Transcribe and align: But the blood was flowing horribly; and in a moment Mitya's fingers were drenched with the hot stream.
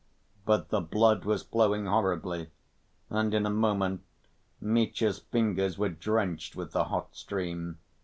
But 0.47 0.69
the 0.69 0.79
blood 0.81 1.25
was 1.25 1.43
flowing 1.43 1.85
horribly; 1.85 2.49
and 3.11 3.31
in 3.35 3.45
a 3.45 3.51
moment 3.51 4.01
Mitya's 4.59 5.19
fingers 5.19 5.77
were 5.77 5.89
drenched 5.89 6.55
with 6.55 6.71
the 6.71 6.85
hot 6.85 7.15
stream. 7.15 7.77